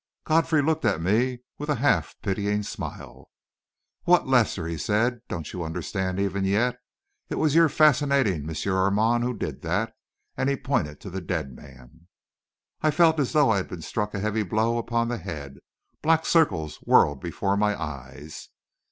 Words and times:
Godfrey 0.23 0.63
looked 0.63 0.83
at 0.83 0.99
me 0.99 1.41
with 1.59 1.69
a 1.69 1.75
half 1.75 2.15
pitying 2.23 2.63
smile. 2.63 3.29
"What, 4.05 4.25
Lester!" 4.25 4.65
he 4.65 4.79
said, 4.79 5.21
"don't 5.27 5.53
you 5.53 5.61
understand, 5.63 6.19
even 6.19 6.43
yet? 6.43 6.77
It 7.29 7.35
was 7.35 7.53
your 7.53 7.69
fascinating 7.69 8.49
M. 8.49 8.73
Armand 8.73 9.23
who 9.23 9.35
did 9.35 9.61
that," 9.61 9.93
and 10.35 10.49
he 10.49 10.55
pointed 10.57 11.01
to 11.01 11.11
the 11.11 11.21
dead 11.21 11.55
man. 11.55 12.07
I 12.81 12.89
felt 12.89 13.19
as 13.19 13.33
though 13.33 13.51
I 13.51 13.57
had 13.57 13.67
been 13.67 13.83
struck 13.83 14.15
a 14.15 14.19
heavy 14.19 14.41
blow 14.41 14.79
upon 14.79 15.07
the 15.07 15.19
head; 15.19 15.59
black 16.01 16.25
circles 16.25 16.77
whirled 16.77 17.21
before 17.21 17.55
my 17.55 17.79
eyes.... 17.79 18.49